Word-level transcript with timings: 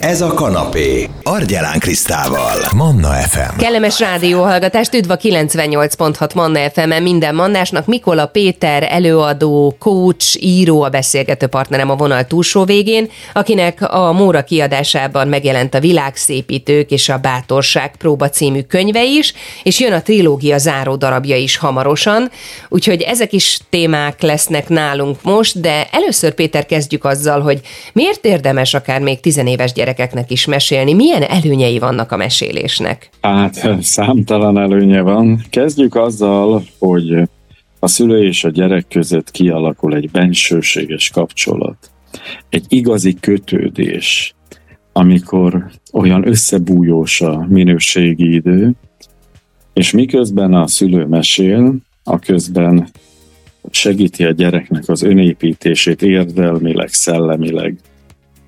Ez 0.00 0.20
a 0.20 0.34
kanapé. 0.34 1.08
Argyelán 1.22 1.78
Krisztával. 1.78 2.56
Manna 2.76 3.08
FM. 3.08 3.56
Kellemes 3.58 3.98
rádióhallgatást, 3.98 4.94
üdv 4.94 5.10
a 5.10 5.16
98.6 5.16 6.34
Manna 6.34 6.70
fm 6.70 7.02
minden 7.02 7.34
mannásnak. 7.34 7.86
Mikola 7.86 8.26
Péter, 8.26 8.86
előadó, 8.90 9.76
coach, 9.78 10.42
író 10.42 10.82
a 10.82 10.88
beszélgető 10.88 11.46
partnerem 11.46 11.90
a 11.90 11.96
vonal 11.96 12.24
túlsó 12.24 12.64
végén, 12.64 13.10
akinek 13.32 13.92
a 13.92 14.12
Móra 14.12 14.44
kiadásában 14.44 15.28
megjelent 15.28 15.74
a 15.74 15.80
Világszépítők 15.80 16.90
és 16.90 17.08
a 17.08 17.18
Bátorság 17.18 17.96
próba 17.96 18.28
című 18.28 18.62
könyve 18.62 19.04
is, 19.04 19.34
és 19.62 19.80
jön 19.80 19.92
a 19.92 20.02
trilógia 20.02 20.58
záró 20.58 20.96
darabja 20.96 21.36
is 21.36 21.56
hamarosan, 21.56 22.30
úgyhogy 22.68 23.00
ezek 23.00 23.32
is 23.32 23.58
témák 23.70 24.22
lesznek 24.22 24.68
nálunk 24.68 25.22
most, 25.22 25.60
de 25.60 25.88
először 25.90 26.32
Péter 26.34 26.66
kezdjük 26.66 27.04
azzal, 27.04 27.40
hogy 27.40 27.60
miért 27.92 28.24
érdemes 28.24 28.74
akár 28.74 29.00
még 29.00 29.20
tizenéves 29.20 29.72
gyerek 29.72 29.88
gyerekeknek 29.90 30.30
is 30.30 30.46
mesélni. 30.46 30.92
Milyen 30.92 31.22
előnyei 31.22 31.78
vannak 31.78 32.12
a 32.12 32.16
mesélésnek? 32.16 33.10
Hát 33.20 33.82
számtalan 33.82 34.58
előnye 34.58 35.00
van. 35.00 35.44
Kezdjük 35.50 35.94
azzal, 35.94 36.62
hogy 36.78 37.28
a 37.78 37.88
szülő 37.88 38.24
és 38.24 38.44
a 38.44 38.48
gyerek 38.48 38.86
között 38.88 39.30
kialakul 39.30 39.94
egy 39.94 40.10
bensőséges 40.10 41.10
kapcsolat. 41.10 41.90
Egy 42.48 42.64
igazi 42.68 43.16
kötődés, 43.20 44.34
amikor 44.92 45.70
olyan 45.92 46.28
összebújós 46.28 47.20
a 47.20 47.46
minőségi 47.48 48.34
idő, 48.34 48.72
és 49.72 49.90
miközben 49.90 50.54
a 50.54 50.66
szülő 50.66 51.06
mesél, 51.06 51.74
a 52.04 52.18
közben 52.18 52.88
segíti 53.70 54.24
a 54.24 54.30
gyereknek 54.30 54.82
az 54.86 55.02
önépítését 55.02 56.02
érdelmileg, 56.02 56.88
szellemileg, 56.88 57.78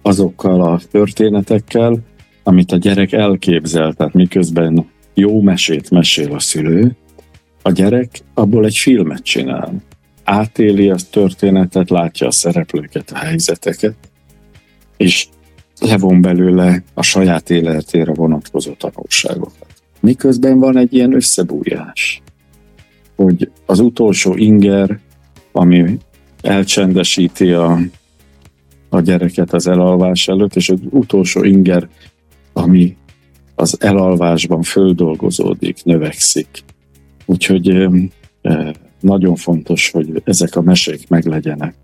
azokkal 0.03 0.61
a 0.61 0.81
történetekkel, 0.91 1.99
amit 2.43 2.73
a 2.73 2.77
gyerek 2.77 3.13
elképzel, 3.13 3.93
tehát 3.93 4.15
miközben 4.15 4.91
jó 5.15 5.41
mesét 5.41 5.91
mesél 5.91 6.35
a 6.35 6.39
szülő, 6.39 6.97
a 7.63 7.71
gyerek 7.71 8.21
abból 8.35 8.65
egy 8.65 8.77
filmet 8.77 9.23
csinál. 9.23 9.75
Átéli 10.25 10.91
a 10.91 10.97
történetet, 11.11 11.91
látja 11.91 12.27
a 12.27 12.31
szereplőket, 12.31 13.11
a 13.11 13.17
helyzeteket, 13.17 13.95
és 14.97 15.29
levon 15.81 16.21
belőle 16.21 16.83
a 16.95 17.03
saját 17.03 17.51
életére 17.51 18.13
vonatkozó 18.13 18.73
tanulságokat. 18.73 19.67
Miközben 20.01 20.59
van 20.59 20.77
egy 20.77 20.95
ilyen 20.95 21.15
összebújás, 21.15 22.23
hogy 23.17 23.51
az 23.67 23.81
utolsó 23.81 24.35
inger, 24.35 24.99
ami 25.53 25.99
elcsendesíti 26.43 27.53
a 27.53 27.79
a 28.93 29.01
gyereket 29.01 29.53
az 29.53 29.67
elalvás 29.67 30.29
előtt, 30.29 30.57
és 30.57 30.69
az 30.69 30.79
utolsó 30.91 31.43
inger, 31.45 31.89
ami 32.53 32.97
az 33.55 33.77
elalvásban 33.81 34.63
földolgozódik, 34.63 35.85
növekszik. 35.85 36.65
Úgyhogy 37.25 37.89
nagyon 39.01 39.37
fontos, 39.37 39.91
hogy 39.91 40.23
ezek 40.25 40.57
a 40.57 40.63
mesék 40.63 41.09
meglegyenek 41.09 41.75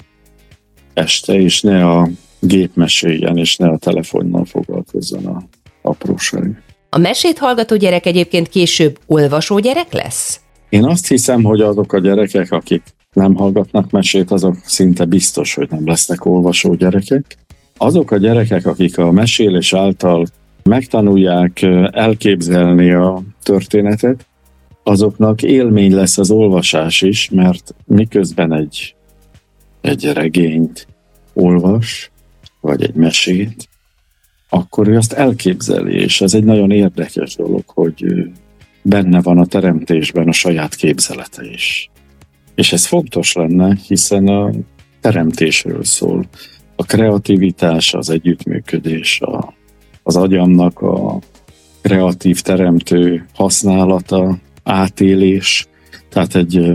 este, 0.95 1.35
és 1.41 1.61
ne 1.61 1.87
a 1.91 2.09
gép 2.41 2.71
meséljen, 2.75 3.37
és 3.37 3.57
ne 3.57 3.69
a 3.69 3.77
telefonnal 3.77 4.45
foglalkozzon 4.45 5.27
a 5.27 5.43
apróság. 5.83 6.63
A 6.91 6.99
mesét 6.99 7.39
hallgató 7.39 7.77
gyerek 7.77 8.07
egyébként 8.07 8.49
később 8.49 8.99
olvasó 9.07 9.59
gyerek 9.59 9.93
lesz? 9.93 10.41
Én 10.69 10.85
azt 10.85 11.09
hiszem, 11.09 11.43
hogy 11.43 11.61
azok 11.61 11.93
a 11.93 11.99
gyerekek, 11.99 12.53
akik 12.53 12.83
nem 13.13 13.35
hallgatnak 13.35 13.91
mesét, 13.91 14.31
azok 14.31 14.57
szinte 14.65 15.05
biztos, 15.05 15.55
hogy 15.55 15.71
nem 15.71 15.87
lesznek 15.87 16.25
olvasó 16.25 16.75
gyerekek. 16.75 17.37
Azok 17.77 18.11
a 18.11 18.17
gyerekek, 18.17 18.67
akik 18.67 18.99
a 18.99 19.11
mesélés 19.11 19.73
által 19.73 20.27
megtanulják 20.63 21.63
elképzelni 21.91 22.91
a 22.91 23.23
történetet, 23.43 24.27
azoknak 24.83 25.43
élmény 25.43 25.95
lesz 25.95 26.19
az 26.19 26.31
olvasás 26.31 27.03
is, 27.03 27.31
mert 27.31 27.75
miközben 27.87 28.53
egy, 28.53 28.95
egy 29.81 30.13
regényt 30.13 30.87
olvas, 31.33 32.11
vagy 32.61 32.83
egy 32.83 32.95
mesét, 32.95 33.69
akkor 34.49 34.89
ő 34.89 34.97
azt 34.97 35.13
elképzeli, 35.13 35.95
és 35.95 36.21
ez 36.21 36.35
egy 36.35 36.45
nagyon 36.45 36.71
érdekes 36.71 37.37
dolog, 37.37 37.63
hogy 37.67 38.05
benne 38.83 39.23
van 39.23 39.39
a 39.39 39.47
teremtésben 39.47 40.29
a 40.29 40.33
saját 40.33 40.75
képzelete 40.75 41.45
is. 41.45 41.91
És 42.59 42.73
ez 42.73 42.87
fontos 42.87 43.33
lenne, 43.33 43.77
hiszen 43.87 44.27
a 44.27 44.51
teremtésről 45.01 45.85
szól. 45.85 46.25
A 46.77 46.85
kreativitás, 46.85 47.95
az 47.95 48.11
együttműködés, 48.11 49.21
a, 49.21 49.55
az 50.03 50.17
agyamnak 50.17 50.81
a 50.81 51.19
kreatív 51.81 52.41
teremtő 52.41 53.27
használata, 53.35 54.39
átélés. 54.63 55.67
Tehát 56.09 56.35
egy, 56.35 56.73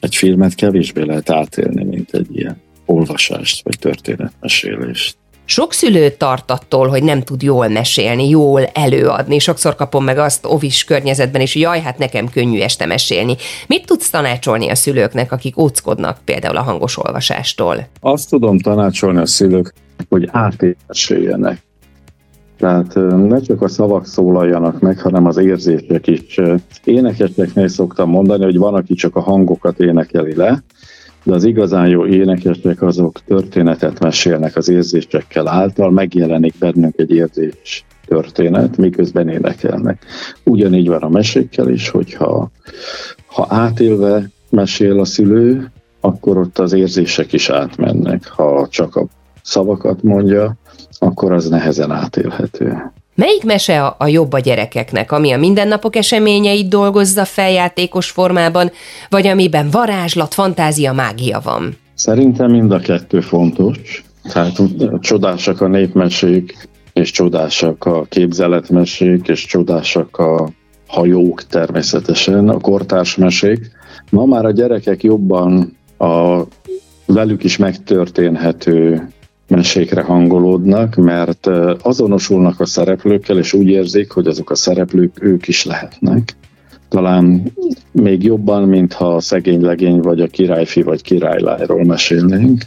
egy 0.00 0.16
filmet 0.16 0.54
kevésbé 0.54 1.02
lehet 1.02 1.30
átélni, 1.30 1.84
mint 1.84 2.14
egy 2.14 2.36
ilyen 2.36 2.60
olvasást 2.84 3.64
vagy 3.64 3.78
történetmesélést. 3.78 5.16
Sok 5.48 5.72
szülő 5.72 6.10
tart 6.10 6.50
attól, 6.50 6.88
hogy 6.88 7.02
nem 7.02 7.22
tud 7.22 7.42
jól 7.42 7.68
mesélni, 7.68 8.28
jól 8.28 8.64
előadni. 8.64 9.38
Sokszor 9.38 9.74
kapom 9.74 10.04
meg 10.04 10.18
azt 10.18 10.46
ovis 10.46 10.84
környezetben 10.84 11.40
is, 11.40 11.52
hogy 11.52 11.62
jaj, 11.62 11.80
hát 11.80 11.98
nekem 11.98 12.28
könnyű 12.28 12.60
este 12.60 12.86
mesélni. 12.86 13.36
Mit 13.66 13.86
tudsz 13.86 14.10
tanácsolni 14.10 14.68
a 14.68 14.74
szülőknek, 14.74 15.32
akik 15.32 15.58
óckodnak 15.58 16.18
például 16.24 16.56
a 16.56 16.62
hangos 16.62 16.98
olvasástól? 16.98 17.86
Azt 18.00 18.30
tudom 18.30 18.58
tanácsolni 18.58 19.18
a 19.18 19.26
szülők, 19.26 19.72
hogy 20.08 20.28
átéleséljenek. 20.32 21.64
Tehát 22.58 22.94
ne 23.28 23.40
csak 23.40 23.62
a 23.62 23.68
szavak 23.68 24.06
szólaljanak 24.06 24.80
meg, 24.80 25.00
hanem 25.00 25.26
az 25.26 25.36
érzések 25.36 26.06
is. 26.06 26.40
Énekeseknél 26.84 27.68
szoktam 27.68 28.10
mondani, 28.10 28.44
hogy 28.44 28.58
van, 28.58 28.74
aki 28.74 28.94
csak 28.94 29.16
a 29.16 29.20
hangokat 29.20 29.78
énekeli 29.78 30.34
le, 30.34 30.62
de 31.26 31.34
az 31.34 31.44
igazán 31.44 31.88
jó 31.88 32.06
énekesek 32.06 32.82
azok 32.82 33.20
történetet 33.26 34.00
mesélnek 34.00 34.56
az 34.56 34.68
érzésekkel 34.68 35.48
által, 35.48 35.90
megjelenik 35.90 36.54
bennünk 36.58 36.94
egy 36.98 37.10
érzés 37.10 37.84
történet, 38.06 38.76
miközben 38.76 39.28
énekelnek. 39.28 40.04
Ugyanígy 40.44 40.88
van 40.88 41.02
a 41.02 41.08
mesékkel 41.08 41.68
is, 41.68 41.88
hogyha 41.88 42.50
ha 43.26 43.46
átélve 43.48 44.30
mesél 44.50 45.00
a 45.00 45.04
szülő, 45.04 45.70
akkor 46.00 46.38
ott 46.38 46.58
az 46.58 46.72
érzések 46.72 47.32
is 47.32 47.50
átmennek. 47.50 48.26
Ha 48.28 48.68
csak 48.70 48.96
a 48.96 49.06
szavakat 49.42 50.02
mondja, 50.02 50.56
akkor 50.98 51.32
az 51.32 51.48
nehezen 51.48 51.90
átélhető. 51.90 52.92
Melyik 53.16 53.44
mese 53.44 53.84
a, 53.84 53.96
a 53.98 54.06
jobb 54.06 54.32
a 54.32 54.38
gyerekeknek, 54.38 55.12
ami 55.12 55.32
a 55.32 55.38
mindennapok 55.38 55.96
eseményeit 55.96 56.68
dolgozza 56.68 57.24
feljátékos 57.24 58.10
formában, 58.10 58.70
vagy 59.08 59.26
amiben 59.26 59.70
varázslat, 59.70 60.34
fantázia, 60.34 60.92
mágia 60.92 61.40
van? 61.44 61.76
Szerintem 61.94 62.50
mind 62.50 62.72
a 62.72 62.78
kettő 62.78 63.20
fontos. 63.20 64.04
Tehát 64.32 64.60
csodásak 65.00 65.60
a 65.60 65.66
népmesék, 65.66 66.68
és 66.92 67.10
csodásak 67.10 67.84
a 67.84 68.04
képzeletmesék, 68.08 69.28
és 69.28 69.46
csodásak 69.46 70.16
a 70.16 70.48
hajók 70.86 71.42
természetesen, 71.42 72.48
a 72.48 72.60
kortárs 72.60 73.16
mesék. 73.16 73.70
Ma 74.10 74.24
már 74.24 74.44
a 74.44 74.50
gyerekek 74.50 75.02
jobban 75.02 75.76
a 75.98 76.42
velük 77.06 77.44
is 77.44 77.56
megtörténhető 77.56 79.08
mesékre 79.48 80.02
hangolódnak, 80.02 80.94
mert 80.94 81.46
azonosulnak 81.82 82.60
a 82.60 82.66
szereplőkkel, 82.66 83.38
és 83.38 83.52
úgy 83.52 83.68
érzik, 83.68 84.10
hogy 84.10 84.26
azok 84.26 84.50
a 84.50 84.54
szereplők 84.54 85.22
ők 85.22 85.48
is 85.48 85.64
lehetnek. 85.64 86.36
Talán 86.88 87.52
még 87.92 88.22
jobban, 88.22 88.62
mintha 88.62 89.14
a 89.14 89.20
szegény 89.20 89.60
legény 89.60 90.00
vagy 90.00 90.20
a 90.20 90.26
királyfi 90.26 90.82
vagy 90.82 91.02
királylányról 91.02 91.84
mesélnénk. 91.84 92.62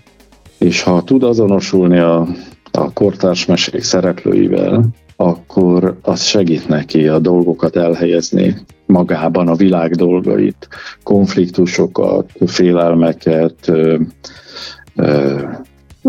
És 0.57 0.81
ha 0.81 1.03
tud 1.03 1.23
azonosulni 1.23 1.97
a, 1.97 2.27
a 2.71 2.93
kortárs 2.93 3.45
mesék 3.45 3.81
szereplőivel, 3.81 4.85
akkor 5.15 5.97
az 6.01 6.23
segít 6.23 6.67
neki 6.67 7.07
a 7.07 7.19
dolgokat 7.19 7.75
elhelyezni 7.75 8.55
magában, 8.85 9.47
a 9.47 9.55
világ 9.55 9.95
dolgait, 9.95 10.67
konfliktusokat, 11.03 12.31
félelmeket, 12.45 13.71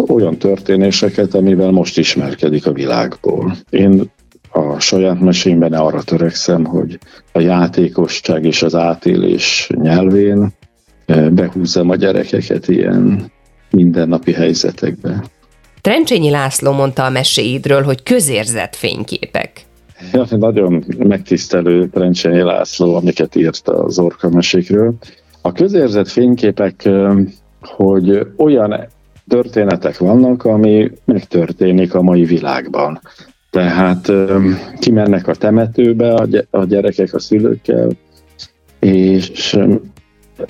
olyan 0.08 0.36
történéseket, 0.36 1.34
amivel 1.34 1.70
most 1.70 1.98
ismerkedik 1.98 2.66
a 2.66 2.72
világból. 2.72 3.56
Én 3.70 4.10
a 4.52 4.78
saját 4.80 5.20
mesémben 5.20 5.72
arra 5.72 6.02
törekszem, 6.02 6.64
hogy 6.64 6.98
a 7.32 7.40
játékosság 7.40 8.44
és 8.44 8.62
az 8.62 8.74
átélés 8.74 9.70
nyelvén 9.74 10.48
eh, 11.06 11.28
behúzzam 11.28 11.90
a 11.90 11.96
gyerekeket 11.96 12.68
ilyen 12.68 13.32
mindennapi 13.70 14.32
helyzetekbe. 14.32 15.24
Trencsényi 15.80 16.30
László 16.30 16.72
mondta 16.72 17.04
a 17.04 17.10
meséidről, 17.10 17.82
hogy 17.82 18.02
közérzett 18.02 18.76
fényképek. 18.76 19.64
Ja, 20.12 20.26
nagyon 20.30 20.84
megtisztelő 20.98 21.88
Trencsényi 21.88 22.42
László, 22.42 22.94
amiket 22.94 23.36
írt 23.36 23.68
az 23.68 23.98
orka 23.98 24.28
mesékről. 24.28 24.94
A 25.42 25.52
közérzett 25.52 26.08
fényképek, 26.08 26.84
eh, 26.84 27.12
hogy 27.60 28.26
olyan 28.36 28.88
történetek 29.30 29.98
vannak, 29.98 30.44
ami 30.44 30.90
megtörténik 31.04 31.94
a 31.94 32.02
mai 32.02 32.24
világban. 32.24 33.00
Tehát 33.50 34.12
kimennek 34.78 35.28
a 35.28 35.34
temetőbe 35.34 36.14
a 36.50 36.64
gyerekek 36.64 37.14
a 37.14 37.18
szülőkkel, 37.18 37.88
és 38.78 39.58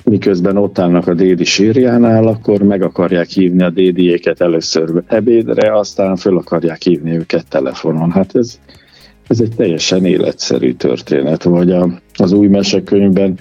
miközben 0.03 0.57
ott 0.57 0.79
állnak 0.79 1.07
a 1.07 1.13
dédi 1.13 1.43
sírjánál, 1.43 2.27
akkor 2.27 2.61
meg 2.61 2.81
akarják 2.81 3.27
hívni 3.27 3.63
a 3.63 3.69
dédiéket 3.69 4.41
először 4.41 5.03
ebédre, 5.07 5.77
aztán 5.77 6.15
föl 6.15 6.37
akarják 6.37 6.81
hívni 6.81 7.15
őket 7.15 7.47
telefonon. 7.47 8.11
Hát 8.11 8.35
ez, 8.35 8.59
ez 9.27 9.39
egy 9.39 9.55
teljesen 9.55 10.05
életszerű 10.05 10.73
történet. 10.73 11.43
Vagy 11.43 11.71
a, 11.71 11.89
az 12.15 12.31
új 12.31 12.47
mesekönyvben 12.47 13.39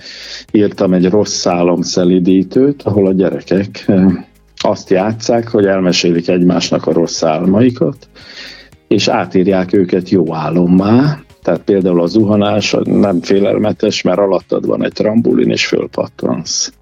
írtam 0.53 0.93
egy 0.93 1.09
rossz 1.09 1.35
szálom 1.35 1.83
szelidítőt, 1.83 2.83
ahol 2.83 3.07
a 3.07 3.13
gyerekek 3.13 3.87
azt 4.61 4.91
játszák, 4.91 5.49
hogy 5.49 5.67
elmesélik 5.67 6.29
egymásnak 6.29 6.87
a 6.87 6.93
rossz 6.93 7.23
álmaikat, 7.23 8.09
és 8.89 9.09
átírják 9.09 9.73
őket 9.73 10.09
jó 10.09 10.35
álommá, 10.35 11.21
tehát 11.43 11.61
például 11.61 12.01
a 12.01 12.07
zuhanás 12.07 12.77
nem 12.85 13.21
félelmetes, 13.21 14.03
mert 14.03 14.19
alattad 14.19 14.67
van 14.67 14.85
egy 14.85 14.93
trambulin, 14.93 15.51
és 15.51 15.67
fölpattansz. 15.67 16.73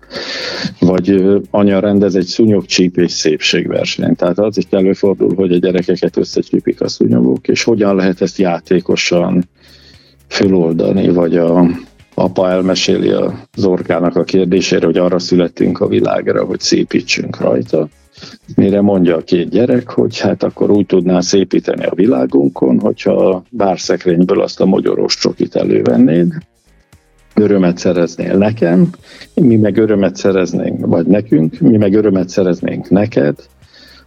Vagy 0.80 1.25
anya 1.50 1.80
rendez 1.80 2.14
egy 2.14 2.26
szúnyogcsípés 2.26 3.12
szépségverseny. 3.12 4.14
Tehát 4.14 4.38
az 4.38 4.56
is 4.56 4.66
előfordul, 4.70 5.34
hogy 5.34 5.52
a 5.52 5.58
gyerekeket 5.58 6.16
összecsípik 6.16 6.80
a 6.80 6.88
szúnyogok, 6.88 7.48
és 7.48 7.64
hogyan 7.64 7.94
lehet 7.94 8.20
ezt 8.20 8.38
játékosan 8.38 9.48
föloldani, 10.28 11.08
vagy 11.08 11.36
a, 11.36 11.66
apa 12.19 12.50
elmeséli 12.50 13.11
az 13.11 13.65
orkának 13.65 14.17
a 14.17 14.25
kérdésére, 14.25 14.87
hogy 14.87 14.99
arra 14.99 15.19
születtünk 15.19 15.81
a 15.81 15.87
világra, 15.87 16.44
hogy 16.44 16.61
szépítsünk 16.61 17.41
rajta. 17.41 17.88
Mire 18.56 18.81
mondja 18.81 19.17
a 19.17 19.23
két 19.23 19.49
gyerek, 19.49 19.91
hogy 19.91 20.19
hát 20.19 20.43
akkor 20.43 20.70
úgy 20.70 20.87
tudná 20.87 21.20
szépíteni 21.20 21.85
a 21.85 21.94
világunkon, 21.94 22.81
hogyha 22.81 23.12
a 23.12 23.43
bárszekrényből 23.50 24.41
azt 24.41 24.61
a 24.61 24.67
mogyoros 24.67 25.17
csokit 25.17 25.56
elővennéd, 25.56 26.32
örömet 27.35 27.79
szereznél 27.79 28.37
nekem, 28.37 28.91
mi 29.35 29.56
meg 29.56 29.76
örömet 29.76 30.17
szereznénk, 30.17 30.87
vagy 30.87 31.06
nekünk, 31.06 31.61
mi 31.61 31.76
meg 31.76 31.94
örömet 31.94 32.29
szereznénk 32.29 32.91
neked, 32.91 33.37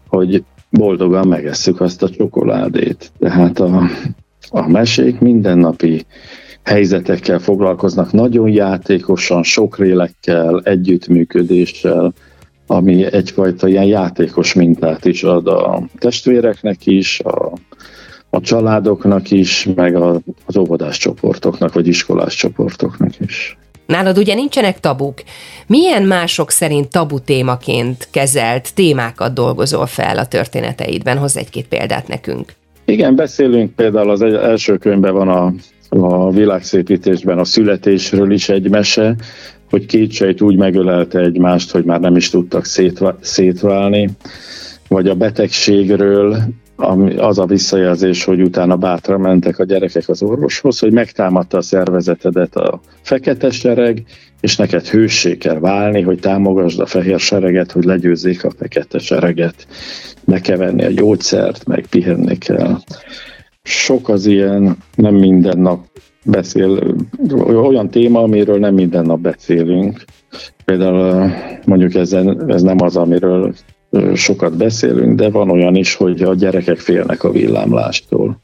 hogy 0.08 0.44
boldogan 0.70 1.28
megesszük 1.28 1.82
azt 1.82 2.04
a 2.04 2.10
csokoládét. 2.10 3.12
Tehát 3.20 3.60
a, 3.60 3.82
a 4.50 4.68
mesék 4.68 5.20
mindennapi 5.20 6.06
helyzetekkel 6.64 7.40
foglalkoznak, 7.40 8.12
nagyon 8.12 8.50
játékosan, 8.50 9.44
sok 9.44 9.78
rélekkel, 9.78 10.62
együttműködéssel, 10.64 12.14
ami 12.68 13.14
egyfajta 13.14 13.68
ilyen 13.68 13.86
játékos 13.86 14.54
mintát 14.54 15.06
is 15.06 15.24
ad 15.24 15.48
a 15.48 15.84
testvéreknek 15.98 16.86
is, 16.86 17.20
a, 17.20 17.52
a 18.30 18.40
családoknak 18.40 19.32
is, 19.32 19.68
meg 19.76 19.96
a, 19.96 20.22
az 20.46 20.58
óvodás 20.58 20.98
csoportoknak, 20.98 21.74
vagy 21.74 21.88
iskolás 21.88 22.36
csoportoknak 22.36 23.20
is. 23.20 23.58
Nálad 23.86 24.18
ugye 24.18 24.34
nincsenek 24.34 24.80
tabuk. 24.80 25.14
Milyen 25.68 26.04
mások 26.04 26.50
szerint 26.50 26.90
tabu 26.90 27.20
témaként 27.20 28.08
kezelt 28.12 28.74
témákat 28.74 29.34
dolgozol 29.34 29.86
fel 29.86 30.18
a 30.18 30.26
történeteidben? 30.26 31.18
Hozz 31.18 31.38
egy-két 31.38 31.68
példát 31.68 32.08
nekünk. 32.08 32.54
Igen, 32.86 33.16
beszélünk 33.16 33.76
például 33.76 34.10
az 34.10 34.22
első 34.22 34.78
könyvben 34.78 35.14
van 35.14 35.28
a, 35.30 35.54
a 36.00 36.32
világszépítésben 36.32 37.38
a 37.38 37.44
születésről 37.46 38.32
is 38.32 38.50
egy 38.50 38.70
mese, 38.70 39.16
hogy 39.70 39.86
két 39.86 40.12
sejt 40.12 40.42
úgy 40.42 40.56
megölelte 40.58 41.20
egymást, 41.20 41.72
hogy 41.72 41.84
már 41.84 42.00
nem 42.00 42.16
is 42.16 42.30
tudtak 42.30 42.66
szétválni, 43.22 44.10
vagy 44.88 45.08
a 45.08 45.16
betegségről 45.16 46.38
az 47.18 47.40
a 47.40 47.46
visszajelzés, 47.46 48.24
hogy 48.24 48.42
utána 48.42 48.76
bátra 48.76 49.18
mentek 49.18 49.60
a 49.60 49.64
gyerekek 49.64 50.10
az 50.10 50.22
orvoshoz, 50.24 50.80
hogy 50.80 50.92
megtámadta 50.92 51.58
a 51.58 51.62
szervezetedet 51.62 52.56
a 52.56 52.82
fekete 53.02 53.50
sereg, 53.52 54.04
és 54.42 54.56
neked 54.56 54.88
hőssé 54.88 55.38
kell 55.38 55.60
válni, 55.60 56.02
hogy 56.02 56.20
támogasd 56.20 56.80
a 56.80 56.86
fehér 56.86 57.20
sereget, 57.20 57.72
hogy 57.72 57.84
legyőzzék 57.84 58.44
a 58.44 58.52
fekete 58.58 59.00
sereget, 59.00 59.68
ne 60.26 60.40
kell 60.40 60.62
a 60.62 60.88
gyógyszert, 60.92 61.66
meg 61.66 61.86
pihenni 61.90 62.38
kell. 62.38 62.78
Sok 63.64 64.10
az 64.10 64.26
ilyen, 64.26 64.78
nem 64.96 65.16
minden 65.16 65.58
nap 65.58 65.86
beszél, 66.26 66.96
olyan 67.46 67.90
téma, 67.90 68.22
amiről 68.22 68.60
nem 68.60 68.74
minden 68.74 69.06
nap 69.06 69.20
beszélünk. 69.20 70.04
Például 70.66 71.32
mondjuk 71.66 71.94
ez, 71.94 72.14
ez 72.48 72.62
nem 72.62 72.82
az, 72.82 72.98
amiről 72.98 73.54
sokat 74.14 74.58
beszélünk, 74.58 75.16
de 75.16 75.30
van 75.30 75.50
olyan 75.50 75.76
is, 75.76 75.96
hogy 75.96 76.22
a 76.22 76.36
gyerekek 76.36 76.78
félnek 76.78 77.24
a 77.24 77.32
villámlástól. 77.32 78.38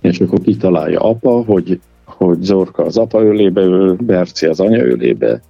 És 0.00 0.20
akkor 0.20 0.40
kitalálja 0.40 1.00
apa, 1.00 1.30
hogy, 1.30 1.80
hogy 2.04 2.40
Zorka 2.40 2.84
az 2.84 2.96
apa 2.96 3.22
ölébe 3.22 3.60
ül, 3.60 3.96
Berci 3.96 4.46
az 4.46 4.60
anya 4.60 4.84
ölébe, 4.84 5.40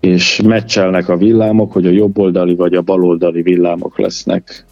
és 0.00 0.40
meccselnek 0.44 1.08
a 1.08 1.16
villámok, 1.16 1.72
hogy 1.72 1.86
a 1.86 1.90
jobboldali 1.90 2.54
vagy 2.54 2.74
a 2.74 2.82
baloldali 2.82 3.42
villámok 3.42 3.98
lesznek, 3.98 4.64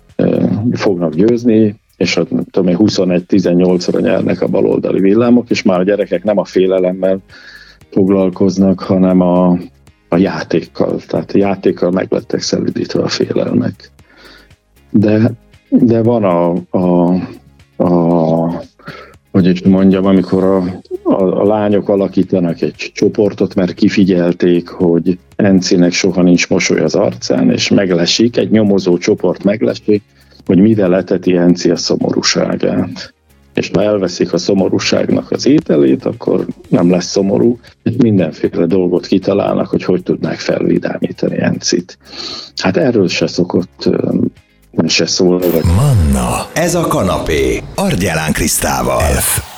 fognak 0.73 1.15
győzni, 1.15 1.83
és 1.97 2.17
ott 2.17 2.29
tudom 2.51 2.77
21-18-ra 2.79 4.01
nyernek 4.01 4.41
a 4.41 4.47
baloldali 4.47 5.01
villámok, 5.01 5.51
és 5.51 5.63
már 5.63 5.81
a 5.81 5.85
gyerekek 5.85 6.25
nem 6.25 6.39
a 6.39 6.45
félelemmel 6.45 7.19
foglalkoznak, 7.91 8.81
hanem 8.81 9.21
a, 9.21 9.59
a 10.09 10.17
játékkal. 10.17 11.01
Tehát 11.07 11.31
a 11.33 11.39
játékkal 11.39 11.91
meglettek 11.91 12.41
szelidítve 12.41 13.03
a 13.03 13.09
félelmek. 13.09 13.91
De, 14.91 15.33
de 15.69 16.03
van 16.03 16.25
a, 16.25 16.55
a, 16.79 17.15
a 17.85 18.63
hogy 19.35 19.47
is 19.47 19.63
mondjam, 19.63 20.05
amikor 20.05 20.45
a, 20.45 20.57
a, 21.03 21.41
a 21.41 21.45
lányok 21.45 21.89
alakítanak 21.89 22.61
egy 22.61 22.91
csoportot, 22.95 23.55
mert 23.55 23.75
kifigyelték, 23.75 24.69
hogy 24.69 25.19
Encinek 25.37 25.93
soha 25.93 26.23
nincs 26.23 26.49
mosoly 26.49 26.81
az 26.81 26.95
arcán, 26.95 27.51
és 27.51 27.69
meglesik, 27.69 28.37
egy 28.37 28.51
nyomozó 28.51 28.99
csoport 28.99 29.45
meglesik, 29.45 30.03
hogy 30.47 30.59
mivel 30.59 30.97
eteti 30.97 31.37
Enci 31.37 31.71
a 31.71 31.77
szomorúságát. 31.77 33.15
És 33.55 33.71
ha 33.75 33.83
elveszik 33.83 34.33
a 34.33 34.39
szomorúságnak 34.39 35.31
az 35.31 35.47
ételét, 35.47 36.05
akkor 36.05 36.47
nem 36.69 36.91
lesz 36.91 37.07
szomorú. 37.07 37.59
Mindenféle 37.97 38.67
dolgot 38.67 39.07
kitalálnak, 39.07 39.67
hogy 39.67 39.85
hogy 39.85 40.03
tudnák 40.03 40.39
felvidámítani 40.39 41.41
Encit. 41.41 41.99
Hát 42.57 42.77
erről 42.77 43.09
se 43.09 43.27
szokott 43.27 43.89
se 44.87 45.07
szólni. 45.07 45.47
Manna, 45.77 46.47
ez 46.55 46.75
a 46.75 46.87
kanapé, 46.87 47.63
Argyelán 47.75 48.33
Krisztával. 48.33 49.01
F. 49.01 49.54